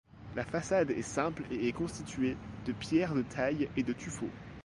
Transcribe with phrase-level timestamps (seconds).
[0.35, 4.29] La façade est simple et est constituée de pierre de taille et de tuffeau.